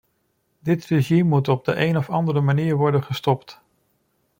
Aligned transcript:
Dit 0.59 0.85
regime 0.85 1.29
moet 1.29 1.47
op 1.47 1.67
een 1.67 1.97
of 1.97 2.09
andere 2.09 2.41
manier 2.41 2.75
worden 2.77 3.03
gestopt. 3.03 3.61